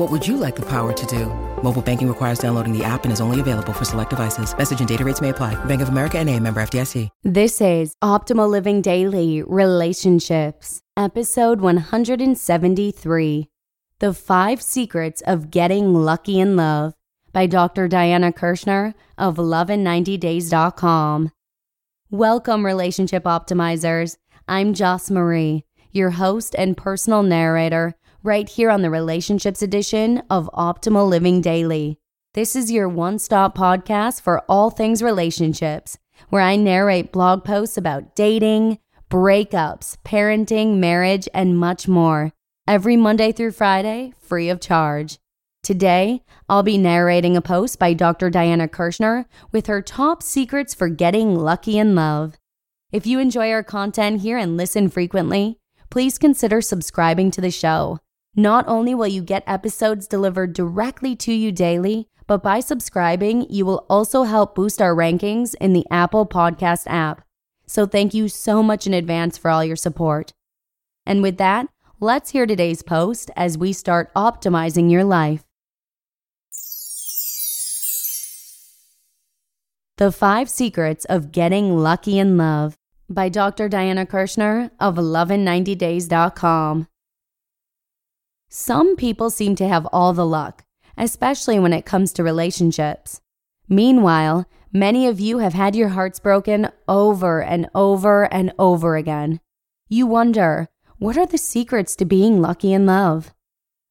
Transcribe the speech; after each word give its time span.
What 0.00 0.10
would 0.10 0.26
you 0.26 0.38
like 0.38 0.56
the 0.56 0.62
power 0.62 0.94
to 0.94 1.06
do? 1.06 1.26
Mobile 1.62 1.82
banking 1.82 2.08
requires 2.08 2.38
downloading 2.38 2.72
the 2.72 2.82
app 2.82 3.04
and 3.04 3.12
is 3.12 3.20
only 3.20 3.38
available 3.38 3.74
for 3.74 3.84
select 3.84 4.08
devices. 4.08 4.56
Message 4.56 4.78
and 4.78 4.88
data 4.88 5.04
rates 5.04 5.20
may 5.20 5.28
apply. 5.28 5.62
Bank 5.66 5.82
of 5.82 5.90
America 5.90 6.18
and 6.18 6.30
a 6.30 6.40
member 6.40 6.62
FDIC. 6.62 7.10
This 7.22 7.60
is 7.60 7.94
Optimal 8.02 8.48
Living 8.48 8.80
Daily 8.80 9.42
Relationships, 9.42 10.80
episode 10.96 11.60
173. 11.60 13.48
The 13.98 14.14
Five 14.14 14.62
Secrets 14.62 15.20
of 15.26 15.50
Getting 15.50 15.92
Lucky 15.92 16.40
in 16.40 16.56
Love 16.56 16.94
by 17.34 17.46
Dr. 17.46 17.86
Diana 17.86 18.32
Kirschner 18.32 18.94
of 19.18 19.36
Love90days.com. 19.36 21.30
Welcome, 22.10 22.64
relationship 22.64 23.24
optimizers. 23.24 24.16
I'm 24.48 24.72
Joss 24.72 25.10
Marie, 25.10 25.66
your 25.92 26.12
host 26.12 26.54
and 26.56 26.74
personal 26.74 27.22
narrator 27.22 27.96
right 28.22 28.50
here 28.50 28.68
on 28.70 28.82
the 28.82 28.90
Relationships 28.90 29.62
edition 29.62 30.22
of 30.28 30.50
Optimal 30.52 31.08
Living 31.08 31.40
Daily. 31.40 31.98
This 32.34 32.54
is 32.54 32.70
your 32.70 32.86
one 32.86 33.18
stop 33.18 33.56
podcast 33.56 34.20
for 34.20 34.40
all 34.46 34.68
things 34.68 35.02
relationships, 35.02 35.96
where 36.28 36.42
I 36.42 36.56
narrate 36.56 37.12
blog 37.12 37.44
posts 37.44 37.78
about 37.78 38.14
dating, 38.14 38.78
breakups, 39.10 39.96
parenting, 40.04 40.76
marriage, 40.76 41.28
and 41.32 41.58
much 41.58 41.88
more 41.88 42.32
every 42.68 42.94
Monday 42.94 43.32
through 43.32 43.52
Friday, 43.52 44.12
free 44.20 44.50
of 44.50 44.60
charge. 44.60 45.18
Today, 45.62 46.22
I'll 46.46 46.62
be 46.62 46.78
narrating 46.78 47.38
a 47.38 47.42
post 47.42 47.78
by 47.78 47.94
Dr. 47.94 48.28
Diana 48.28 48.68
Kirschner 48.68 49.24
with 49.50 49.66
her 49.66 49.80
top 49.80 50.22
secrets 50.22 50.74
for 50.74 50.88
getting 50.90 51.34
lucky 51.34 51.78
in 51.78 51.94
love. 51.94 52.36
If 52.92 53.06
you 53.06 53.18
enjoy 53.18 53.50
our 53.50 53.62
content 53.62 54.20
here 54.20 54.36
and 54.36 54.58
listen 54.58 54.90
frequently, 54.90 55.58
please 55.88 56.18
consider 56.18 56.60
subscribing 56.60 57.30
to 57.30 57.40
the 57.40 57.50
show. 57.50 57.98
Not 58.36 58.64
only 58.68 58.94
will 58.94 59.08
you 59.08 59.22
get 59.22 59.42
episodes 59.46 60.06
delivered 60.06 60.52
directly 60.52 61.16
to 61.16 61.32
you 61.32 61.50
daily, 61.50 62.08
but 62.28 62.42
by 62.44 62.60
subscribing, 62.60 63.44
you 63.50 63.66
will 63.66 63.84
also 63.90 64.22
help 64.22 64.54
boost 64.54 64.80
our 64.80 64.94
rankings 64.94 65.56
in 65.60 65.72
the 65.72 65.84
Apple 65.90 66.26
Podcast 66.26 66.84
app. 66.86 67.22
So 67.66 67.86
thank 67.86 68.14
you 68.14 68.28
so 68.28 68.62
much 68.62 68.86
in 68.86 68.94
advance 68.94 69.36
for 69.36 69.50
all 69.50 69.64
your 69.64 69.74
support. 69.74 70.32
And 71.04 71.22
with 71.22 71.38
that, 71.38 71.66
let's 71.98 72.30
hear 72.30 72.46
today's 72.46 72.82
post 72.82 73.32
as 73.34 73.58
we 73.58 73.72
start 73.72 74.14
optimizing 74.14 74.90
your 74.90 75.02
life. 75.02 75.44
The 79.96 80.12
Five 80.12 80.48
Secrets 80.48 81.04
of 81.06 81.32
Getting 81.32 81.76
Lucky 81.76 82.18
in 82.18 82.36
Love 82.36 82.76
by 83.08 83.28
Dr. 83.28 83.68
Diana 83.68 84.06
Kirschner 84.06 84.70
of 84.78 84.94
lovein90days.com. 84.94 86.86
Some 88.52 88.96
people 88.96 89.30
seem 89.30 89.54
to 89.56 89.68
have 89.68 89.86
all 89.92 90.12
the 90.12 90.26
luck, 90.26 90.64
especially 90.98 91.60
when 91.60 91.72
it 91.72 91.86
comes 91.86 92.12
to 92.14 92.24
relationships. 92.24 93.20
Meanwhile, 93.68 94.44
many 94.72 95.06
of 95.06 95.20
you 95.20 95.38
have 95.38 95.54
had 95.54 95.76
your 95.76 95.90
hearts 95.90 96.18
broken 96.18 96.68
over 96.88 97.40
and 97.40 97.70
over 97.76 98.24
and 98.24 98.52
over 98.58 98.96
again. 98.96 99.38
You 99.88 100.08
wonder, 100.08 100.68
what 100.98 101.16
are 101.16 101.26
the 101.26 101.38
secrets 101.38 101.94
to 101.96 102.04
being 102.04 102.42
lucky 102.42 102.72
in 102.72 102.86
love? 102.86 103.32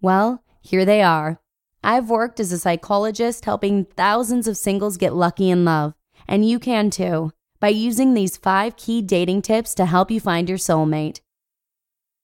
Well, 0.00 0.42
here 0.60 0.84
they 0.84 1.00
are. 1.00 1.40
I've 1.84 2.10
worked 2.10 2.40
as 2.40 2.50
a 2.50 2.58
psychologist 2.58 3.44
helping 3.44 3.84
thousands 3.84 4.48
of 4.48 4.56
singles 4.56 4.96
get 4.96 5.14
lucky 5.14 5.48
in 5.48 5.64
love, 5.64 5.94
and 6.26 6.44
you 6.44 6.58
can 6.58 6.90
too, 6.90 7.30
by 7.60 7.68
using 7.68 8.14
these 8.14 8.36
five 8.36 8.76
key 8.76 9.00
dating 9.00 9.42
tips 9.42 9.76
to 9.76 9.86
help 9.86 10.10
you 10.10 10.18
find 10.18 10.48
your 10.48 10.58
soulmate. 10.58 11.20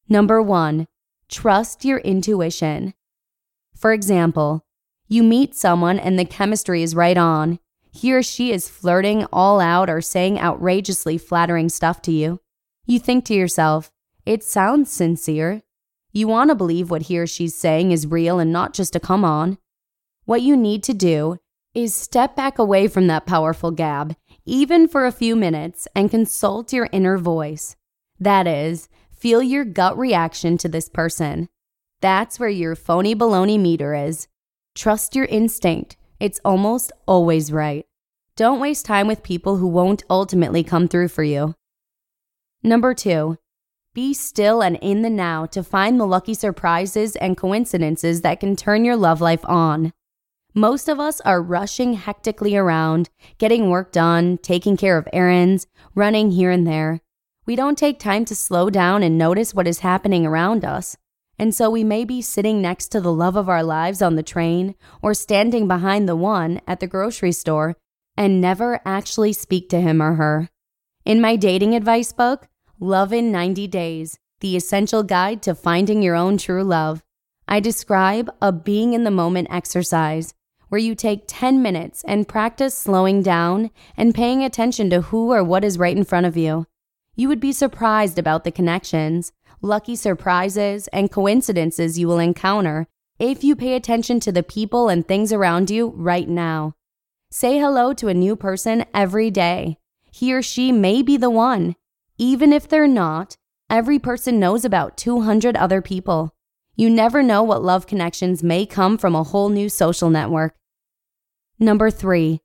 Number 0.09 0.42
one, 0.42 0.88
Trust 1.28 1.84
your 1.84 1.98
intuition. 1.98 2.94
For 3.75 3.92
example, 3.92 4.64
you 5.09 5.22
meet 5.22 5.54
someone 5.54 5.98
and 5.98 6.19
the 6.19 6.25
chemistry 6.25 6.82
is 6.82 6.94
right 6.94 7.16
on. 7.16 7.59
He 7.91 8.12
or 8.12 8.22
she 8.22 8.53
is 8.53 8.69
flirting 8.69 9.26
all 9.32 9.60
out 9.60 9.88
or 9.88 10.00
saying 10.00 10.38
outrageously 10.38 11.19
flattering 11.19 11.69
stuff 11.69 12.03
to 12.03 12.12
you. 12.12 12.41
You 12.84 12.98
think 12.98 13.25
to 13.26 13.34
yourself, 13.34 13.91
it 14.25 14.44
sounds 14.44 14.91
sincere. 14.91 15.62
You 16.12 16.28
want 16.28 16.50
to 16.50 16.54
believe 16.54 16.91
what 16.91 17.03
he 17.03 17.19
or 17.19 17.26
she's 17.26 17.54
saying 17.54 17.92
is 17.92 18.06
real 18.06 18.38
and 18.38 18.53
not 18.53 18.75
just 18.75 18.97
a 18.97 19.00
come 19.00 19.25
on. 19.25 19.59
What 20.25 20.42
you 20.42 20.56
need 20.56 20.82
to 20.84 20.94
do 20.94 21.38
is 21.75 21.94
step 21.94 22.34
back 22.34 22.59
away 22.59 22.88
from 22.88 23.06
that 23.06 23.26
powerful 23.26 23.70
gab, 23.70 24.16
even 24.44 24.88
for 24.88 25.04
a 25.04 25.12
few 25.12 25.36
minutes, 25.36 25.86
and 25.94 26.10
consult 26.10 26.72
your 26.72 26.88
inner 26.91 27.19
voice. 27.19 27.76
That 28.19 28.47
is, 28.47 28.88
Feel 29.16 29.43
your 29.43 29.65
gut 29.65 29.97
reaction 29.97 30.59
to 30.59 30.69
this 30.69 30.91
person. 30.91 31.49
That's 32.03 32.38
where 32.38 32.50
your 32.50 32.77
phony 32.77 33.15
baloney 33.15 33.59
meter 33.59 33.94
is. 33.94 34.28
Trust 34.75 35.16
your 35.16 35.25
instinct. 35.25 35.97
It's 36.21 36.41
almost 36.44 36.93
always 37.09 37.50
right. 37.50 37.87
Don't 38.37 38.60
waste 38.60 38.84
time 38.84 39.06
with 39.06 39.22
people 39.22 39.56
who 39.56 39.66
won't 39.66 40.04
ultimately 40.10 40.62
come 40.62 40.87
through 40.87 41.09
for 41.09 41.22
you. 41.22 41.54
Number 42.62 42.93
two, 42.93 43.38
be 43.94 44.12
still 44.12 44.62
and 44.62 44.77
in 44.82 45.00
the 45.00 45.09
now 45.09 45.47
to 45.47 45.62
find 45.62 45.98
the 45.98 46.06
lucky 46.06 46.34
surprises 46.34 47.16
and 47.16 47.38
coincidences 47.38 48.21
that 48.21 48.41
can 48.41 48.54
turn 48.54 48.84
your 48.84 48.97
love 48.97 49.22
life 49.22 49.44
on. 49.47 49.94
Most 50.53 50.91
of 50.91 51.00
us 51.00 51.22
are 51.22 51.41
rushing 51.41 51.94
hectically 51.94 52.54
around, 52.54 53.09
getting 53.38 53.71
work 53.71 53.93
done, 53.93 54.37
taking 54.38 54.77
care 54.77 54.98
of 54.98 55.09
errands, 55.10 55.66
running 55.94 56.33
here 56.33 56.50
and 56.50 56.66
there. 56.66 57.00
We 57.47 57.55
don't 57.55 57.79
take 57.79 58.01
time 58.01 58.25
to 58.25 58.34
slow 58.34 58.71
down 58.71 59.05
and 59.05 59.17
notice 59.17 59.55
what 59.55 59.69
is 59.69 59.79
happening 59.79 60.27
around 60.27 60.65
us. 60.65 60.97
And 61.39 61.55
so 61.55 61.71
we 61.71 61.84
may 61.84 62.05
be 62.05 62.21
sitting 62.21 62.61
next 62.61 62.89
to 62.89 63.01
the 63.01 63.12
love 63.12 63.37
of 63.37 63.49
our 63.49 63.62
lives 63.62 64.03
on 64.03 64.17
the 64.17 64.23
train 64.25 64.75
or 65.01 65.15
standing 65.15 65.69
behind 65.69 66.09
the 66.09 66.17
one 66.17 66.61
at 66.67 66.81
the 66.81 66.89
grocery 66.89 67.31
store 67.31 67.77
and 68.17 68.41
never 68.41 68.81
actually 68.84 69.33
speak 69.33 69.69
to 69.69 69.81
him 69.81 70.03
or 70.03 70.15
her. 70.15 70.49
In 71.05 71.21
my 71.21 71.37
dating 71.37 71.77
advice 71.77 72.12
book, 72.12 72.49
Love 72.81 73.12
in 73.12 73.31
90 73.31 73.69
Days 73.69 74.19
The 74.41 74.57
Essential 74.57 75.05
Guide 75.05 75.41
to 75.43 75.55
Finding 75.55 76.03
Your 76.03 76.17
Own 76.17 76.39
True 76.39 76.65
Love, 76.65 77.05
I 77.47 77.61
describe 77.61 78.28
a 78.43 78.51
being 78.51 78.93
in 78.93 79.05
the 79.05 79.11
moment 79.13 79.49
exercise 79.53 80.34
where 80.69 80.81
you 80.81 80.97
take 80.97 81.25
10 81.28 81.63
minutes 81.63 82.03
and 82.09 82.27
practice 82.27 82.77
slowing 82.77 83.23
down 83.23 83.71
and 83.97 84.17
paying 84.17 84.43
attention 84.43 84.91
to 84.91 85.03
who 85.03 85.31
or 85.31 85.45
what 85.45 85.63
is 85.63 85.78
right 85.78 85.97
in 85.97 86.05
front 86.05 86.27
of 86.27 86.37
you. 86.37 86.66
You 87.18 87.28
would 87.28 87.41
be 87.41 87.53
surprised 87.53 88.18
about 88.18 88.45
the 88.45 88.53
connections, 88.53 89.33
lucky 89.63 89.97
surprises, 89.97 90.86
and 90.89 91.10
coincidences 91.10 91.98
you 91.98 92.07
will 92.07 92.18
encounter 92.18 92.86
if 93.18 93.42
you 93.42 93.57
pay 93.57 93.74
attention 93.74 94.21
to 94.21 94.30
the 94.30 94.42
people 94.42 94.91
and 94.91 95.09
things 95.09 95.33
around 95.33 95.71
you 95.71 95.95
right 95.97 96.28
now. 96.28 96.74
Say 97.30 97.59
hello 97.59 97.95
to 97.95 98.09
a 98.09 98.15
new 98.15 98.36
person 98.36 98.84
every 98.92 99.30
day. 99.30 99.78
He 100.13 100.34
or 100.34 100.42
she 100.42 100.72
may 100.72 101.01
be 101.01 101.16
the 101.16 101.30
one. 101.30 101.74
Even 102.18 102.53
if 102.53 102.68
they're 102.68 102.86
not, 102.86 103.39
every 103.71 103.98
person 103.98 104.39
knows 104.39 104.66
about 104.66 104.98
200 104.98 105.57
other 105.57 105.80
people. 105.80 106.34
You 106.74 106.91
never 106.91 107.22
know 107.22 107.42
what 107.42 107.65
love 107.65 107.86
connections 107.86 108.42
may 108.42 108.66
come 108.66 108.98
from 108.98 109.15
a 109.15 109.24
whole 109.24 109.48
new 109.48 109.71
social 109.71 110.10
network. 110.10 110.54
Number 111.59 111.91
three, 111.91 112.42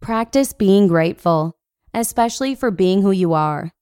practice 0.00 0.52
being 0.52 0.86
grateful, 0.86 1.58
especially 1.92 2.54
for 2.54 2.70
being 2.70 3.02
who 3.02 3.10
you 3.10 3.32
are. 3.32 3.72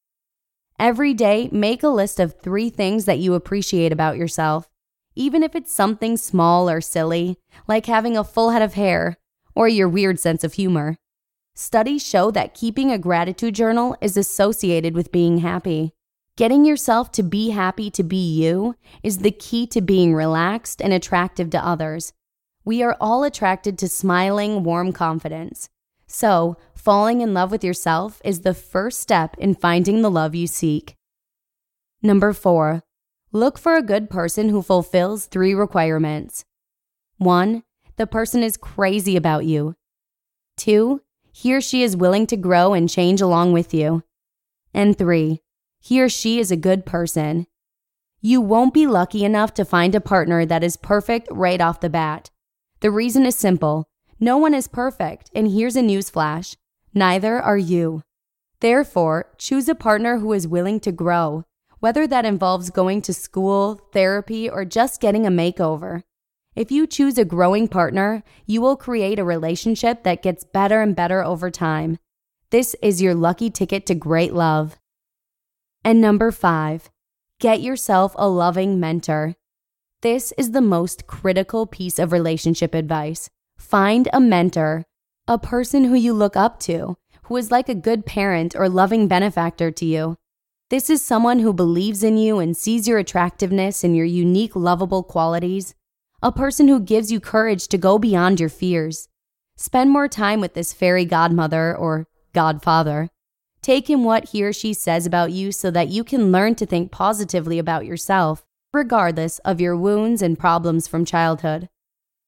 Every 0.81 1.13
day, 1.13 1.51
make 1.53 1.83
a 1.83 1.89
list 1.89 2.19
of 2.19 2.41
three 2.41 2.71
things 2.71 3.05
that 3.05 3.19
you 3.19 3.35
appreciate 3.35 3.93
about 3.93 4.17
yourself, 4.17 4.67
even 5.15 5.43
if 5.43 5.55
it's 5.55 5.71
something 5.71 6.17
small 6.17 6.71
or 6.71 6.81
silly, 6.81 7.37
like 7.69 7.85
having 7.85 8.17
a 8.17 8.25
full 8.25 8.49
head 8.49 8.63
of 8.63 8.73
hair 8.73 9.19
or 9.55 9.69
your 9.69 9.91
weird 9.91 10.19
sense 10.19 10.43
of 10.43 10.55
humor. 10.55 10.97
Studies 11.55 12.03
show 12.03 12.31
that 12.31 12.55
keeping 12.55 12.91
a 12.91 12.97
gratitude 12.97 13.55
journal 13.55 13.95
is 14.01 14.17
associated 14.17 14.95
with 14.95 15.13
being 15.13 15.39
happy. 15.41 15.93
Getting 16.39 16.65
yourself 16.65 17.13
to 17.13 17.23
be 17.23 17.51
happy 17.51 17.91
to 17.91 18.03
be 18.03 18.17
you 18.17 18.75
is 19.03 19.19
the 19.19 19.31
key 19.31 19.67
to 19.67 19.83
being 19.83 20.15
relaxed 20.15 20.81
and 20.81 20.95
attractive 20.95 21.51
to 21.51 21.63
others. 21.63 22.15
We 22.65 22.83
are 22.83 22.97
all 22.99 23.23
attracted 23.23 23.77
to 23.81 23.89
smiling, 23.91 24.65
warm 24.65 24.95
confidence. 24.95 25.69
So, 26.07 26.57
falling 26.81 27.21
in 27.21 27.35
love 27.35 27.51
with 27.51 27.63
yourself 27.63 28.23
is 28.25 28.41
the 28.41 28.55
first 28.55 29.01
step 29.01 29.37
in 29.39 29.55
finding 29.55 30.01
the 30.01 30.11
love 30.11 30.35
you 30.35 30.47
seek. 30.47 30.97
Number 32.03 32.33
four, 32.33 32.83
look 33.33 33.59
for 33.59 33.77
a 33.77 33.83
good 33.83 34.09
person 34.09 34.49
who 34.49 34.63
fulfills 34.63 35.27
three 35.27 35.55
requirements. 35.55 36.45
One, 37.19 37.65
the 37.97 38.07
person 38.07 38.43
is 38.43 38.57
crazy 38.57 39.15
about 39.15 39.45
you. 39.45 39.77
Two, 40.57 41.03
he 41.31 41.55
or 41.55 41.61
she 41.61 41.83
is 41.83 41.97
willing 41.97 42.27
to 42.29 42.37
grow 42.37 42.73
and 42.73 42.89
change 42.89 43.21
along 43.21 43.53
with 43.53 43.75
you. 43.75 44.03
And 44.73 44.97
three, 44.97 45.43
he 45.81 46.03
or 46.03 46.09
she 46.09 46.39
is 46.39 46.51
a 46.51 46.57
good 46.57 46.87
person. 46.87 47.47
You 48.23 48.41
won't 48.41 48.75
be 48.75 48.87
lucky 48.87 49.25
enough 49.25 49.53
to 49.55 49.65
find 49.65 49.95
a 49.95 50.01
partner 50.01 50.47
that 50.47 50.65
is 50.65 50.77
perfect 50.77 51.29
right 51.31 51.61
off 51.61 51.81
the 51.81 51.91
bat. 51.91 52.31
The 52.81 52.91
reason 52.91 53.27
is 53.27 53.37
simple 53.37 53.87
no 54.23 54.37
one 54.37 54.53
is 54.53 54.69
perfect, 54.69 55.31
and 55.35 55.51
here's 55.51 55.77
a 55.77 55.81
newsflash 55.81 56.57
neither 56.95 57.41
are 57.41 57.59
you. 57.59 58.03
Therefore, 58.61 59.33
choose 59.39 59.69
a 59.69 59.75
partner 59.75 60.19
who 60.19 60.33
is 60.33 60.47
willing 60.47 60.81
to 60.81 60.93
grow, 60.93 61.45
whether 61.79 62.07
that 62.07 62.27
involves 62.27 62.71
going 62.71 63.03
to 63.03 63.15
school, 63.15 63.81
therapy, 63.93 64.49
or 64.49 64.65
just 64.65 65.01
getting 65.01 65.27
a 65.27 65.31
makeover. 65.31 66.03
If 66.55 66.71
you 66.71 66.87
choose 66.87 67.17
a 67.17 67.25
growing 67.25 67.69
partner, 67.69 68.23
you 68.45 68.61
will 68.61 68.77
create 68.77 69.19
a 69.19 69.25
relationship 69.25 70.03
that 70.03 70.23
gets 70.23 70.45
better 70.45 70.83
and 70.83 70.95
better 70.95 71.25
over 71.25 71.51
time. 71.51 71.99
This 72.51 72.75
is 72.83 73.01
your 73.01 73.15
lucky 73.15 73.49
ticket 73.49 73.87
to 73.87 73.95
great 73.95 74.35
love. 74.35 74.77
And 75.85 76.01
number 76.01 76.31
five, 76.33 76.91
get 77.39 77.63
yourself 77.63 78.13
a 78.19 78.29
loving 78.29 78.79
mentor. 78.79 79.37
This 80.03 80.33
is 80.37 80.51
the 80.51 80.61
most 80.61 81.07
critical 81.07 81.67
piece 81.67 81.99
of 81.99 82.13
relationship 82.13 82.75
advice. 82.75 83.31
Find 83.57 84.09
a 84.13 84.21
mentor, 84.21 84.85
a 85.31 85.39
person 85.39 85.85
who 85.85 85.95
you 85.95 86.13
look 86.13 86.37
up 86.37 86.59
to, 86.59 86.97
who 87.23 87.37
is 87.37 87.53
like 87.53 87.69
a 87.69 87.75
good 87.75 88.05
parent 88.05 88.57
or 88.57 88.69
loving 88.69 89.07
benefactor 89.07 89.71
to 89.71 89.87
you. 89.87 90.17
This 90.71 90.91
is 90.91 91.03
someone 91.03 91.39
who 91.39 91.53
believes 91.53 92.03
in 92.03 92.17
you 92.17 92.41
and 92.41 92.57
sees 92.57 92.89
your 92.89 92.99
attractiveness 92.99 93.85
and 93.85 93.95
your 93.95 94.05
unique, 94.05 94.57
lovable 94.57 95.05
qualities. 95.05 95.77
A 96.21 96.33
person 96.33 96.67
who 96.67 96.81
gives 96.81 97.13
you 97.13 97.21
courage 97.21 97.69
to 97.69 97.79
go 97.79 97.97
beyond 97.97 98.41
your 98.41 98.49
fears. 98.49 99.09
Spend 99.57 99.91
more 99.91 100.09
time 100.09 100.41
with 100.41 100.55
this 100.55 100.73
fairy 100.73 101.05
godmother 101.05 101.77
or 101.77 102.09
godfather. 102.33 103.09
Take 103.63 103.89
in 103.89 104.03
what 104.03 104.31
he 104.31 104.43
or 104.43 104.53
she 104.53 104.75
says 104.75 105.07
about 105.07 105.31
you 105.31 105.53
so 105.53 105.71
that 105.71 105.91
you 105.91 106.03
can 106.03 106.33
learn 106.33 106.57
to 106.57 106.67
think 106.67 106.91
positively 106.91 107.61
about 107.61 107.87
yourself, 107.87 108.45
regardless 108.73 109.39
of 109.41 109.61
your 109.61 109.77
wounds 109.77 110.23
and 110.23 110.37
problems 110.37 110.89
from 110.89 111.05
childhood. 111.05 111.69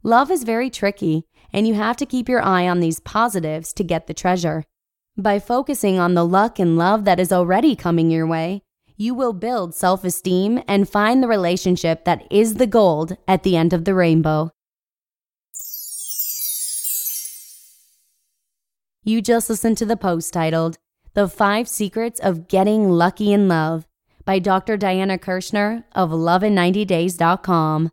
Love 0.04 0.32
is 0.32 0.42
very 0.42 0.68
tricky, 0.68 1.24
and 1.52 1.68
you 1.68 1.74
have 1.74 1.96
to 1.96 2.04
keep 2.04 2.28
your 2.28 2.42
eye 2.42 2.66
on 2.66 2.80
these 2.80 2.98
positives 2.98 3.72
to 3.72 3.84
get 3.84 4.08
the 4.08 4.14
treasure. 4.14 4.64
By 5.16 5.38
focusing 5.38 5.96
on 5.96 6.14
the 6.14 6.26
luck 6.26 6.58
and 6.58 6.76
love 6.76 7.04
that 7.04 7.20
is 7.20 7.30
already 7.30 7.76
coming 7.76 8.10
your 8.10 8.26
way, 8.26 8.62
you 8.96 9.14
will 9.14 9.32
build 9.32 9.76
self 9.76 10.02
esteem 10.04 10.60
and 10.66 10.88
find 10.88 11.22
the 11.22 11.28
relationship 11.28 12.04
that 12.04 12.26
is 12.32 12.54
the 12.54 12.66
gold 12.66 13.16
at 13.28 13.44
the 13.44 13.56
end 13.56 13.72
of 13.72 13.84
the 13.84 13.94
rainbow. 13.94 14.50
You 19.04 19.22
just 19.22 19.48
listened 19.48 19.78
to 19.78 19.86
the 19.86 19.96
post 19.96 20.32
titled, 20.32 20.78
the 21.14 21.28
Five 21.28 21.68
Secrets 21.68 22.18
of 22.18 22.48
Getting 22.48 22.88
Lucky 22.90 23.32
in 23.32 23.46
Love 23.46 23.86
by 24.24 24.40
Dr. 24.40 24.76
Diana 24.76 25.16
Kirschner 25.16 25.84
of 25.92 26.10
lovein90days.com. 26.10 27.92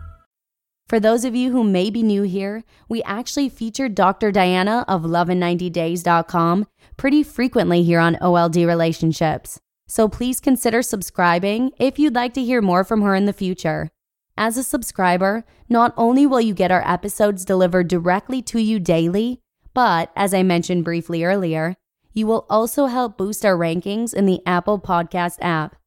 For 0.91 0.99
those 0.99 1.23
of 1.23 1.33
you 1.33 1.53
who 1.53 1.63
may 1.63 1.89
be 1.89 2.03
new 2.03 2.23
here, 2.23 2.65
we 2.89 3.01
actually 3.03 3.47
feature 3.47 3.87
Dr. 3.87 4.29
Diana 4.29 4.83
of 4.89 5.03
lovein90days.com 5.03 6.67
pretty 6.97 7.23
frequently 7.23 7.81
here 7.81 8.01
on 8.01 8.17
OLD 8.19 8.57
Relationships. 8.57 9.61
So 9.87 10.09
please 10.09 10.41
consider 10.41 10.81
subscribing 10.81 11.71
if 11.79 11.97
you'd 11.97 12.13
like 12.13 12.33
to 12.33 12.43
hear 12.43 12.61
more 12.61 12.83
from 12.83 13.03
her 13.03 13.15
in 13.15 13.25
the 13.25 13.31
future. 13.31 13.89
As 14.37 14.57
a 14.57 14.65
subscriber, 14.65 15.45
not 15.69 15.93
only 15.95 16.25
will 16.25 16.41
you 16.41 16.53
get 16.53 16.71
our 16.71 16.85
episodes 16.85 17.45
delivered 17.45 17.87
directly 17.87 18.41
to 18.41 18.59
you 18.59 18.77
daily, 18.77 19.39
but 19.73 20.11
as 20.13 20.33
I 20.33 20.43
mentioned 20.43 20.83
briefly 20.83 21.23
earlier, 21.23 21.77
you 22.11 22.27
will 22.27 22.45
also 22.49 22.87
help 22.87 23.17
boost 23.17 23.45
our 23.45 23.55
rankings 23.55 24.13
in 24.13 24.25
the 24.25 24.41
Apple 24.45 24.77
Podcast 24.77 25.37
app. 25.39 25.77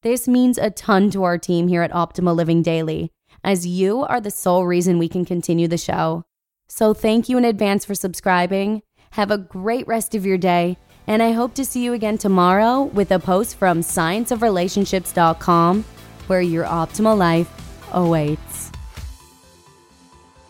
This 0.00 0.26
means 0.26 0.56
a 0.56 0.70
ton 0.70 1.10
to 1.10 1.22
our 1.24 1.36
team 1.36 1.68
here 1.68 1.82
at 1.82 1.92
Optimal 1.92 2.34
Living 2.34 2.62
Daily 2.62 3.10
as 3.44 3.66
you 3.66 4.02
are 4.02 4.20
the 4.20 4.30
sole 4.30 4.66
reason 4.66 4.98
we 4.98 5.08
can 5.08 5.24
continue 5.24 5.68
the 5.68 5.78
show. 5.78 6.24
So 6.66 6.92
thank 6.94 7.28
you 7.28 7.38
in 7.38 7.44
advance 7.44 7.84
for 7.84 7.94
subscribing. 7.94 8.82
Have 9.10 9.30
a 9.30 9.38
great 9.38 9.86
rest 9.86 10.16
of 10.16 10.26
your 10.26 10.38
day, 10.38 10.76
and 11.06 11.22
I 11.22 11.30
hope 11.32 11.54
to 11.54 11.64
see 11.64 11.84
you 11.84 11.92
again 11.92 12.18
tomorrow 12.18 12.82
with 12.82 13.12
a 13.12 13.20
post 13.20 13.56
from 13.56 13.80
scienceofrelationships.com 13.80 15.84
where 16.26 16.40
your 16.40 16.64
optimal 16.64 17.16
life 17.16 17.48
awaits. 17.92 18.72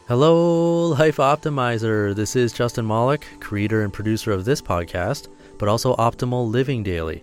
Hello, 0.06 0.88
Life 0.88 1.16
Optimizer. 1.16 2.14
This 2.14 2.36
is 2.36 2.52
Justin 2.52 2.86
Malik, 2.86 3.26
creator 3.40 3.82
and 3.82 3.92
producer 3.92 4.32
of 4.32 4.44
this 4.44 4.62
podcast, 4.62 5.28
but 5.58 5.68
also 5.68 5.96
Optimal 5.96 6.48
Living 6.48 6.82
Daily, 6.82 7.22